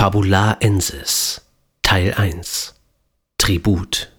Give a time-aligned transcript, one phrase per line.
[0.00, 1.42] Fabula Ensis
[1.82, 2.74] Teil 1
[3.36, 4.10] Tribut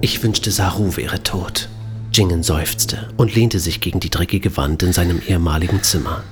[0.00, 1.68] Ich wünschte, Saru wäre tot.
[2.16, 6.22] Jingen seufzte und lehnte sich gegen die dreckige Wand in seinem ehemaligen Zimmer.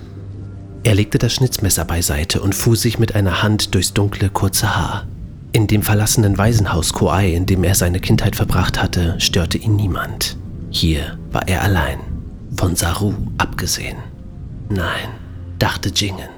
[0.82, 5.06] Er legte das Schnitzmesser beiseite und fuhr sich mit einer Hand durchs dunkle, kurze Haar.
[5.52, 10.38] In dem verlassenen Waisenhaus Koai, in dem er seine Kindheit verbracht hatte, störte ihn niemand.
[10.70, 11.98] Hier war er allein,
[12.56, 13.98] von Saru abgesehen.
[14.70, 15.10] Nein,
[15.58, 16.30] dachte Jingen.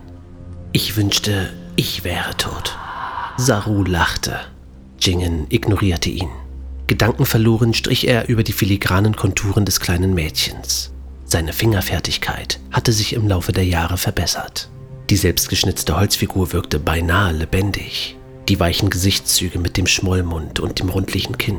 [0.73, 2.77] Ich wünschte, ich wäre tot.
[3.37, 4.41] Saru lachte.
[4.99, 6.31] Jingen ignorierte ihn.
[6.87, 10.93] Gedankenverloren strich er über die filigranen Konturen des kleinen Mädchens.
[11.25, 14.71] Seine Fingerfertigkeit hatte sich im Laufe der Jahre verbessert.
[15.11, 18.17] Die selbstgeschnitzte Holzfigur wirkte beinahe lebendig.
[18.49, 21.59] Die weichen Gesichtszüge mit dem Schmollmund und dem rundlichen Kinn.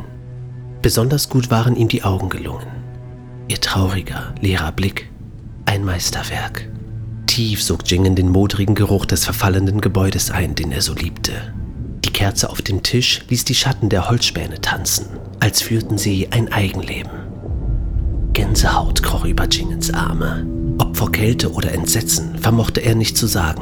[0.82, 2.68] Besonders gut waren ihm die Augen gelungen.
[3.50, 5.10] Ihr trauriger, leerer Blick.
[5.66, 6.70] Ein Meisterwerk.
[7.26, 11.54] Tief sog Jingen den modrigen Geruch des verfallenden Gebäudes ein, den er so liebte.
[12.18, 15.06] Kerze auf dem Tisch ließ die Schatten der Holzspäne tanzen,
[15.40, 17.12] als führten sie ein Eigenleben.
[18.34, 20.48] Gänsehaut kroch über Jingens Arme.
[20.80, 23.62] Ob vor Kälte oder Entsetzen vermochte er nicht zu sagen.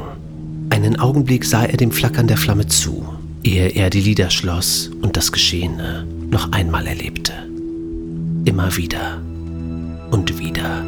[0.70, 3.06] Einen Augenblick sah er dem Flackern der Flamme zu,
[3.42, 7.34] ehe er die Lider schloss und das Geschehene noch einmal erlebte.
[8.46, 9.20] Immer wieder
[10.10, 10.82] und wieder.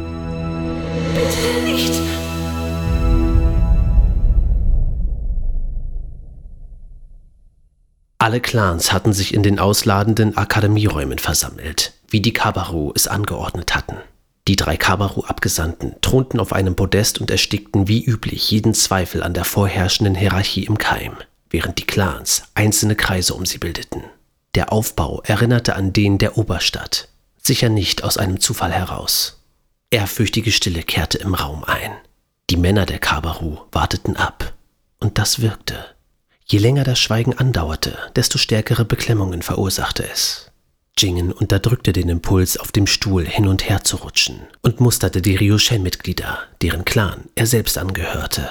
[1.13, 2.28] Bitte nicht!
[8.21, 13.95] Alle Clans hatten sich in den ausladenden Akademieräumen versammelt, wie die Kabaru es angeordnet hatten.
[14.45, 19.45] Die drei Kabaru-Abgesandten thronten auf einem Podest und erstickten wie üblich jeden Zweifel an der
[19.45, 21.13] vorherrschenden Hierarchie im Keim,
[21.49, 24.03] während die Clans einzelne Kreise um sie bildeten.
[24.53, 27.07] Der Aufbau erinnerte an den der Oberstadt,
[27.41, 29.39] sicher nicht aus einem Zufall heraus.
[29.91, 31.91] Ehrfürchtige Stille kehrte im Raum ein.
[32.49, 34.51] Die Männer der Kabaru warteten ab,
[34.99, 35.85] und das wirkte.
[36.51, 40.51] Je länger das Schweigen andauerte, desto stärkere Beklemmungen verursachte es.
[40.97, 45.35] Jingen unterdrückte den Impuls, auf dem Stuhl hin und her zu rutschen und musterte die
[45.35, 48.49] Ryoshen-Mitglieder, deren Clan er selbst angehörte.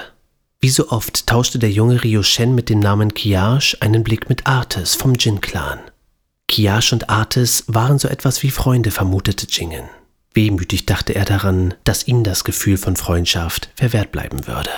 [0.60, 4.94] Wie so oft tauschte der junge Ryoshen mit dem Namen Kiyash einen Blick mit Artis
[4.94, 5.80] vom Jin-Clan.
[6.46, 9.88] Kiyash und Artis waren so etwas wie Freunde, vermutete Jingen.
[10.34, 14.70] Wehmütig dachte er daran, dass ihm das Gefühl von Freundschaft verwehrt bleiben würde.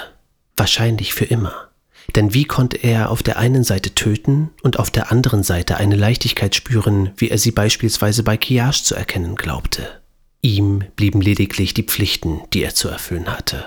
[0.56, 1.69] Wahrscheinlich für immer.
[2.16, 5.96] Denn wie konnte er auf der einen Seite töten und auf der anderen Seite eine
[5.96, 9.86] Leichtigkeit spüren, wie er sie beispielsweise bei Kiyash zu erkennen glaubte?
[10.42, 13.64] Ihm blieben lediglich die Pflichten, die er zu erfüllen hatte.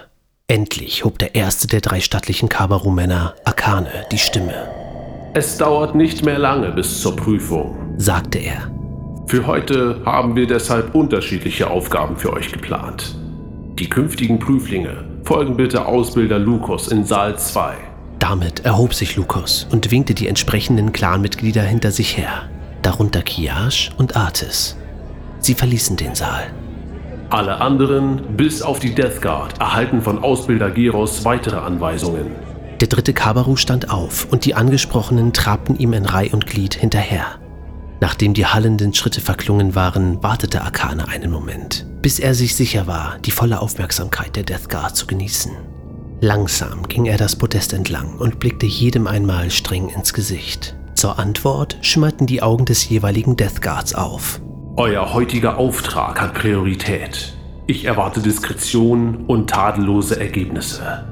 [0.48, 4.54] Endlich hob der erste der drei stattlichen Kabaru-Männer, Akane, die Stimme.
[5.36, 8.72] Es dauert nicht mehr lange bis zur Prüfung, sagte er.
[9.28, 13.16] Für heute haben wir deshalb unterschiedliche Aufgaben für euch geplant.
[13.80, 17.93] Die künftigen Prüflinge folgen bitte Ausbilder Lukos in Saal 2.
[18.23, 22.44] Damit erhob sich Lukos und winkte die entsprechenden Clanmitglieder hinter sich her,
[22.81, 24.78] darunter Kiyash und Artis.
[25.39, 26.45] Sie verließen den Saal.
[27.29, 32.28] Alle anderen, bis auf die Death Guard, erhalten von Ausbilder Geros weitere Anweisungen.
[32.79, 37.25] Der dritte Kabaru stand auf und die Angesprochenen trabten ihm in Reih und Glied hinterher.
[38.00, 43.17] Nachdem die hallenden Schritte verklungen waren, wartete Akane einen Moment, bis er sich sicher war,
[43.25, 45.72] die volle Aufmerksamkeit der Death Guard zu genießen.
[46.23, 50.73] Langsam ging er das Podest entlang und blickte jedem einmal streng ins Gesicht.
[50.95, 54.39] Zur Antwort schimmerten die Augen des jeweiligen Death Guards auf.
[54.78, 57.33] Euer heutiger Auftrag hat Priorität.
[57.67, 61.03] Ich erwarte Diskretion und tadellose Ergebnisse.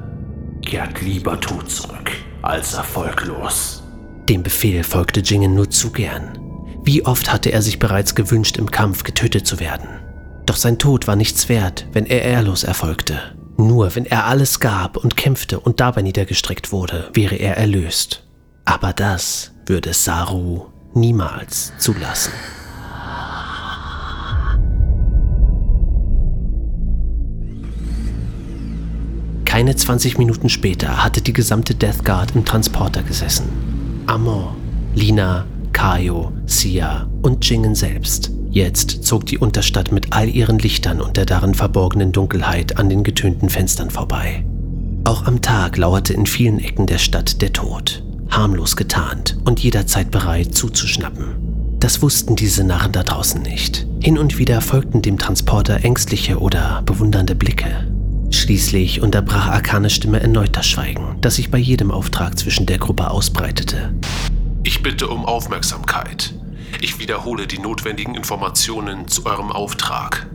[0.65, 2.11] Kehrt lieber tot zurück
[2.41, 3.83] als erfolglos.
[4.29, 6.39] Dem Befehl folgte Jingen nur zu gern.
[6.85, 9.89] Wie oft hatte er sich bereits gewünscht, im Kampf getötet zu werden.
[10.45, 13.19] Doch sein Tod war nichts wert, wenn er ehrlos erfolgte.
[13.61, 18.23] Nur wenn er alles gab und kämpfte und dabei niedergestreckt wurde, wäre er erlöst.
[18.65, 20.65] Aber das würde Saru
[20.95, 22.33] niemals zulassen.
[29.45, 33.47] Keine 20 Minuten später hatte die gesamte Death Guard im Transporter gesessen.
[34.07, 34.55] Amon,
[34.95, 38.31] Lina, Kaio, Sia und Jingen selbst.
[38.51, 43.03] Jetzt zog die Unterstadt mit all ihren Lichtern und der darin verborgenen Dunkelheit an den
[43.03, 44.43] getönten Fenstern vorbei.
[45.05, 50.11] Auch am Tag lauerte in vielen Ecken der Stadt der Tod, harmlos getarnt und jederzeit
[50.11, 51.77] bereit zuzuschnappen.
[51.79, 53.87] Das wussten diese Narren da draußen nicht.
[54.03, 57.87] Hin und wieder folgten dem Transporter ängstliche oder bewundernde Blicke.
[58.31, 63.09] Schließlich unterbrach Arkanes Stimme erneut das Schweigen, das sich bei jedem Auftrag zwischen der Gruppe
[63.09, 63.93] ausbreitete.
[64.63, 66.33] Ich bitte um Aufmerksamkeit.
[66.83, 70.27] Ich wiederhole die notwendigen Informationen zu eurem Auftrag.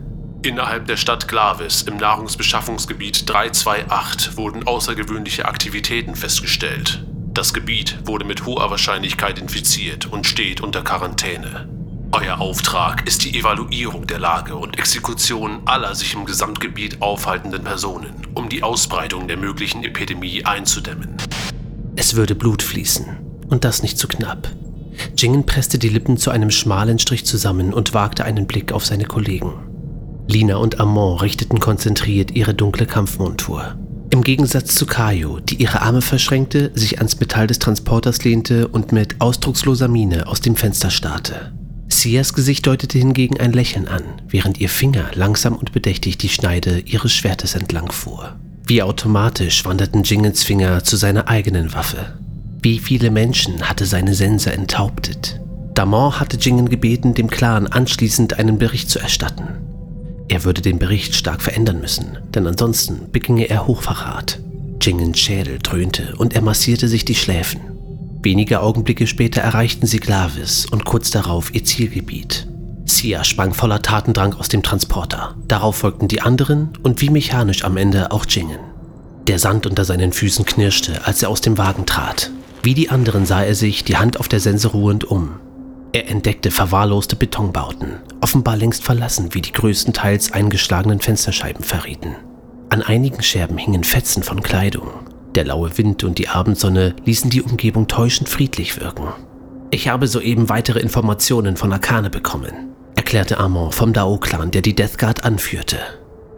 [0.43, 7.05] Innerhalb der Stadt Glavis im Nahrungsbeschaffungsgebiet 328 wurden außergewöhnliche Aktivitäten festgestellt.
[7.33, 11.67] Das Gebiet wurde mit hoher Wahrscheinlichkeit infiziert und steht unter Quarantäne.
[12.13, 18.25] Euer Auftrag ist die Evaluierung der Lage und Exekution aller sich im Gesamtgebiet aufhaltenden Personen,
[18.35, 21.17] um die Ausbreitung der möglichen Epidemie einzudämmen.
[21.97, 23.17] Es würde Blut fließen.
[23.49, 24.49] Und das nicht zu knapp.
[25.17, 29.05] Jingen presste die Lippen zu einem schmalen Strich zusammen und wagte einen Blick auf seine
[29.05, 29.53] Kollegen.
[30.27, 33.75] Lina und Amon richteten konzentriert ihre dunkle Kampfmontur.
[34.09, 38.91] Im Gegensatz zu Kayo, die ihre Arme verschränkte, sich ans Metall des Transporters lehnte und
[38.91, 41.53] mit ausdrucksloser Miene aus dem Fenster starrte.
[41.89, 46.79] Sias Gesicht deutete hingegen ein Lächeln an, während ihr Finger langsam und bedächtig die Schneide
[46.79, 48.35] ihres Schwertes entlang fuhr.
[48.65, 52.19] Wie automatisch wanderten Jingens Finger zu seiner eigenen Waffe.
[52.61, 55.39] Wie viele Menschen hatte seine Sense enthauptet?
[55.73, 59.47] Damon hatte Jingen gebeten, dem Clan anschließend einen Bericht zu erstatten.
[60.27, 64.39] Er würde den Bericht stark verändern müssen, denn ansonsten beginge er Hochverrat.
[64.81, 67.61] Jingens Schädel dröhnte und er massierte sich die Schläfen.
[68.23, 72.47] Wenige Augenblicke später erreichten sie Glavis und kurz darauf ihr Zielgebiet.
[72.85, 75.35] Sia sprang voller Tatendrang aus dem Transporter.
[75.47, 78.59] Darauf folgten die anderen und wie mechanisch am Ende auch Jingen.
[79.27, 82.31] Der Sand unter seinen Füßen knirschte, als er aus dem Wagen trat.
[82.67, 85.39] Wie die anderen sah er sich, die Hand auf der Sense ruhend, um.
[85.93, 92.17] Er entdeckte verwahrloste Betonbauten, offenbar längst verlassen, wie die größtenteils eingeschlagenen Fensterscheiben verrieten.
[92.67, 94.89] An einigen Scherben hingen Fetzen von Kleidung.
[95.33, 99.13] Der laue Wind und die Abendsonne ließen die Umgebung täuschend friedlich wirken.
[99.71, 104.97] Ich habe soeben weitere Informationen von Akane bekommen, erklärte Amon vom Dao-Clan, der die Death
[104.97, 105.77] Guard anführte.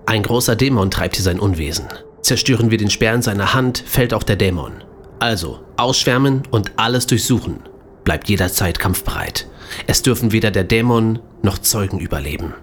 [0.05, 1.87] Ein großer Dämon treibt hier sein Unwesen.
[2.21, 4.73] Zerstören wir den Speer in seiner Hand, fällt auch der Dämon.
[5.17, 7.59] Also, ausschwärmen und alles durchsuchen
[8.03, 9.47] bleibt jederzeit kampfbereit.
[9.85, 12.55] Es dürfen weder der Dämon noch Zeugen überleben.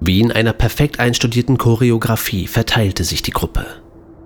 [0.00, 3.66] Wie in einer perfekt einstudierten Choreografie verteilte sich die Gruppe.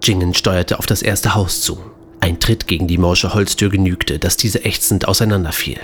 [0.03, 1.79] Jingen steuerte auf das erste Haus zu.
[2.21, 5.79] Ein Tritt gegen die morsche Holztür genügte, dass diese ächzend auseinanderfiel.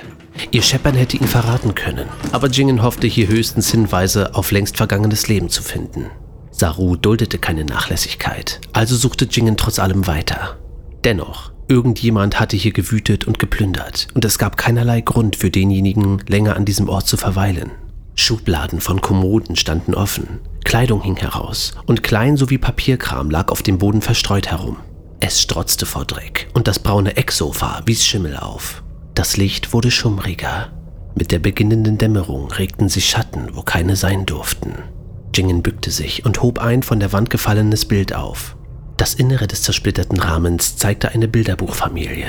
[0.51, 5.29] Ihr Scheppern hätte ihn verraten können, aber Jingen hoffte hier höchstens Hinweise auf längst vergangenes
[5.29, 6.07] Leben zu finden.
[6.51, 10.59] Saru duldete keine Nachlässigkeit, also suchte Jingen trotz allem weiter.
[11.05, 16.57] Dennoch, Irgendjemand hatte hier gewütet und geplündert und es gab keinerlei Grund für denjenigen, länger
[16.57, 17.71] an diesem Ort zu verweilen.
[18.15, 23.79] Schubladen von Kommoden standen offen, Kleidung hing heraus und Klein sowie Papierkram lag auf dem
[23.79, 24.79] Boden verstreut herum.
[25.21, 28.83] Es strotzte vor Dreck und das braune Ecksofa wies Schimmel auf.
[29.15, 30.73] Das Licht wurde schummriger.
[31.17, 34.75] Mit der beginnenden Dämmerung regten sich Schatten, wo keine sein durften.
[35.35, 38.58] Jingen bückte sich und hob ein von der Wand gefallenes Bild auf.
[38.99, 42.29] Das Innere des zersplitterten Rahmens zeigte eine Bilderbuchfamilie.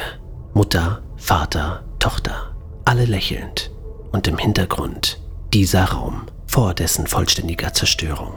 [0.54, 2.56] Mutter, Vater, Tochter,
[2.86, 3.72] alle lächelnd.
[4.12, 5.20] Und im Hintergrund
[5.52, 8.34] dieser Raum vor dessen vollständiger Zerstörung.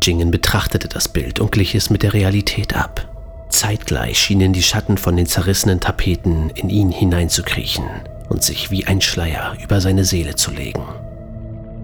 [0.00, 3.46] Jingen betrachtete das Bild und glich es mit der Realität ab.
[3.50, 7.86] Zeitgleich schienen die Schatten von den zerrissenen Tapeten in ihn hineinzukriechen
[8.28, 10.84] und sich wie ein Schleier über seine Seele zu legen.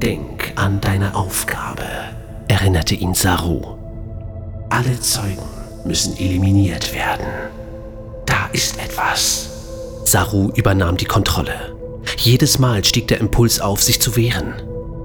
[0.01, 1.83] Denk an deine Aufgabe,
[2.47, 3.77] erinnerte ihn Saru.
[4.69, 7.27] Alle Zeugen müssen eliminiert werden.
[8.27, 9.49] Da ist etwas.
[10.05, 11.77] Saru übernahm die Kontrolle.
[12.17, 14.55] Jedes Mal stieg der Impuls auf, sich zu wehren.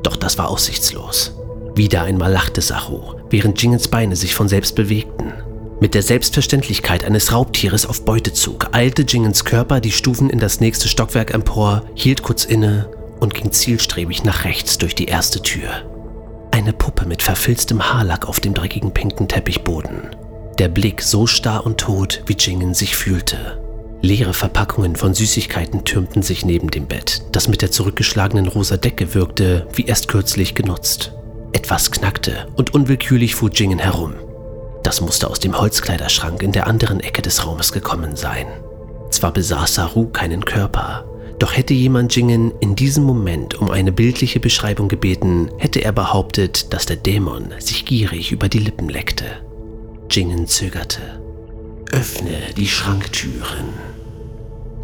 [0.03, 1.33] Doch das war aussichtslos.
[1.75, 5.33] Wieder einmal lachte Saru, während Jingens Beine sich von selbst bewegten.
[5.81, 10.87] Mit der Selbstverständlichkeit eines Raubtieres auf Beutezug eilte Jingens Körper die Stufen in das nächste
[10.87, 12.89] Stockwerk empor, hielt kurz inne
[13.19, 15.69] und ging zielstrebig nach rechts durch die erste Tür.
[16.51, 20.15] Eine Puppe mit verfilztem Haarlack auf dem dreckigen pinken Teppichboden.
[20.57, 23.61] Der Blick so starr und tot, wie Jingen sich fühlte.
[24.01, 29.13] Leere Verpackungen von Süßigkeiten türmten sich neben dem Bett, das mit der zurückgeschlagenen rosa Decke
[29.13, 31.11] wirkte, wie erst kürzlich genutzt.
[31.51, 34.13] Etwas knackte und unwillkürlich fuhr Jingen herum.
[34.81, 38.47] Das musste aus dem Holzkleiderschrank in der anderen Ecke des Raumes gekommen sein.
[39.09, 41.03] Zwar besaß Saru keinen Körper,
[41.37, 46.73] doch hätte jemand Jingen in diesem Moment um eine bildliche Beschreibung gebeten, hätte er behauptet,
[46.73, 49.25] dass der Dämon sich gierig über die Lippen leckte.
[50.11, 51.21] Jingen zögerte.
[51.91, 53.73] Öffne die Schranktüren.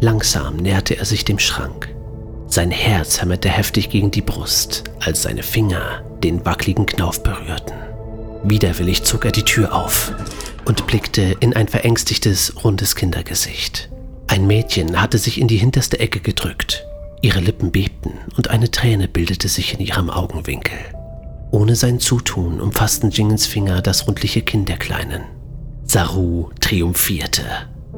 [0.00, 1.94] Langsam näherte er sich dem Schrank.
[2.46, 7.74] Sein Herz hämmerte heftig gegen die Brust, als seine Finger den wackligen Knauf berührten.
[8.44, 10.12] Widerwillig zog er die Tür auf
[10.64, 13.90] und blickte in ein verängstigtes, rundes Kindergesicht.
[14.26, 16.84] Ein Mädchen hatte sich in die hinterste Ecke gedrückt.
[17.20, 20.78] Ihre Lippen bebten und eine Träne bildete sich in ihrem Augenwinkel.
[21.52, 25.24] Ohne sein Zutun umfassten Jingens Finger das rundliche Kinn der Kleinen.
[25.84, 27.44] Saru triumphierte.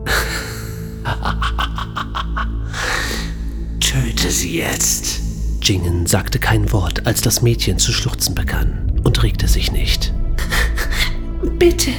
[3.81, 5.21] Töte sie jetzt.
[5.63, 10.13] Jingen sagte kein Wort, als das Mädchen zu schluchzen begann und regte sich nicht.
[11.59, 11.93] Bitte,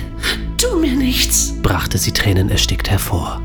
[0.57, 3.41] tu mir nichts, brachte sie tränenerstickt hervor.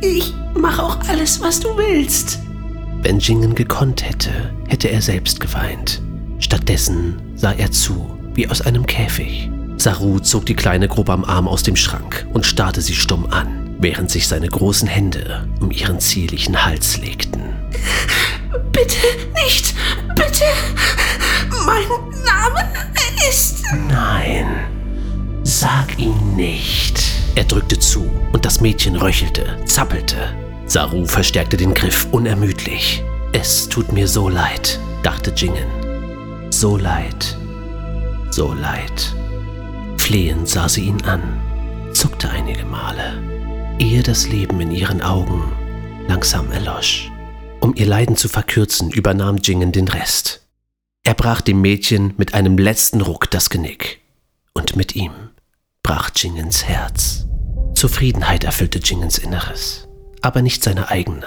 [0.00, 2.38] Ich mach auch alles, was du willst.
[3.02, 6.00] Wenn Jingen gekonnt hätte, hätte er selbst geweint.
[6.38, 9.50] Stattdessen sah er zu, wie aus einem Käfig.
[9.76, 13.76] Saru zog die Kleine grob am Arm aus dem Schrank und starrte sie stumm an,
[13.78, 17.42] während sich seine großen Hände um ihren zierlichen Hals legten.
[18.72, 18.96] Bitte
[19.44, 19.74] nicht,
[20.14, 20.44] bitte.
[21.64, 21.86] Mein
[22.24, 22.68] Name
[23.28, 23.62] ist...
[23.88, 24.46] Nein,
[25.42, 27.00] sag ihn nicht.
[27.34, 30.16] Er drückte zu und das Mädchen röchelte, zappelte.
[30.66, 33.02] Saru verstärkte den Griff unermüdlich.
[33.32, 35.77] Es tut mir so leid, dachte Jingen.
[36.50, 37.36] So leid,
[38.30, 39.14] so leid.
[39.98, 41.22] Flehend sah sie ihn an,
[41.92, 43.22] zuckte einige Male,
[43.78, 45.52] ehe das Leben in ihren Augen
[46.08, 47.10] langsam erlosch.
[47.60, 50.46] Um ihr Leiden zu verkürzen, übernahm Jingen den Rest.
[51.04, 54.00] Er brach dem Mädchen mit einem letzten Ruck das Genick.
[54.54, 55.12] Und mit ihm
[55.82, 57.26] brach Jingens Herz.
[57.74, 59.86] Zufriedenheit erfüllte Jingens Inneres,
[60.22, 61.26] aber nicht seine eigene.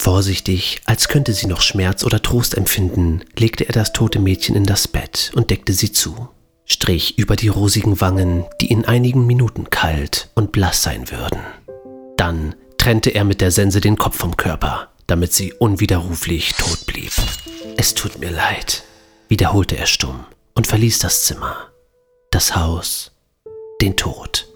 [0.00, 4.64] Vorsichtig, als könnte sie noch Schmerz oder Trost empfinden, legte er das tote Mädchen in
[4.64, 6.28] das Bett und deckte sie zu
[6.68, 11.40] strich über die rosigen Wangen, die in einigen Minuten kalt und blass sein würden.
[12.16, 17.12] Dann trennte er mit der Sense den Kopf vom Körper, damit sie unwiderruflich tot blieb.
[17.76, 18.84] Es tut mir leid,
[19.28, 21.56] wiederholte er stumm und verließ das Zimmer,
[22.30, 23.12] das Haus,
[23.80, 24.46] den Tod.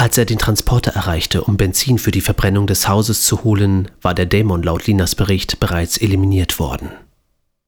[0.00, 4.14] Als er den Transporter erreichte, um Benzin für die Verbrennung des Hauses zu holen, war
[4.14, 6.88] der Dämon laut Linas Bericht bereits eliminiert worden.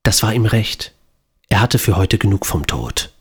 [0.03, 0.95] Das war ihm recht.
[1.51, 3.13] Er hatte für heute genug vom Tod.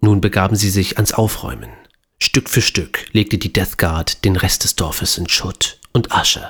[0.00, 1.68] Nun begaben sie sich ans Aufräumen.
[2.18, 6.48] Stück für Stück legte die Death Guard den Rest des Dorfes in Schutt und Asche.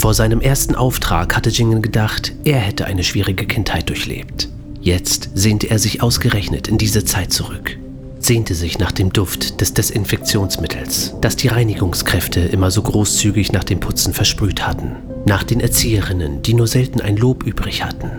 [0.00, 4.48] Vor seinem ersten Auftrag hatte Jingen gedacht, er hätte eine schwierige Kindheit durchlebt.
[4.80, 7.78] Jetzt sehnte er sich ausgerechnet in diese Zeit zurück
[8.18, 13.80] sehnte sich nach dem Duft des Desinfektionsmittels, das die Reinigungskräfte immer so großzügig nach dem
[13.80, 18.10] Putzen versprüht hatten, nach den Erzieherinnen, die nur selten ein Lob übrig hatten.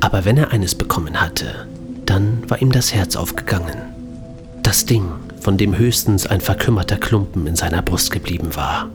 [0.00, 1.66] Aber wenn er eines bekommen hatte,
[2.06, 3.76] dann war ihm das Herz aufgegangen.
[4.62, 5.08] Das Ding,
[5.40, 8.88] von dem höchstens ein verkümmerter Klumpen in seiner Brust geblieben war.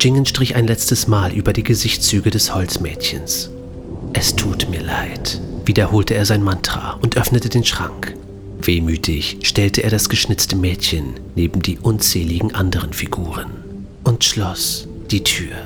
[0.00, 3.50] Jingen strich ein letztes Mal über die Gesichtszüge des Holzmädchens.
[4.12, 8.14] Es tut mir leid, wiederholte er sein Mantra und öffnete den Schrank.
[8.66, 13.50] Wehmütig stellte er das geschnitzte Mädchen neben die unzähligen anderen Figuren
[14.04, 15.56] und schloss die Tür.